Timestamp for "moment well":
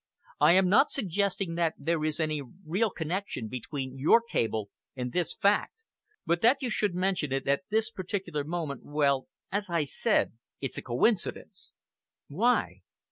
8.43-9.27